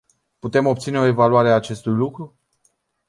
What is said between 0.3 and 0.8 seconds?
Putem